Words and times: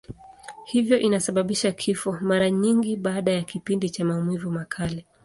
Hivyo 0.65 0.99
inasababisha 0.99 1.71
kifo, 1.71 2.17
mara 2.21 2.49
nyingi 2.51 2.95
baada 2.95 3.31
ya 3.31 3.41
kipindi 3.43 3.89
cha 3.89 4.05
maumivu 4.05 4.51
makali. 4.51 5.05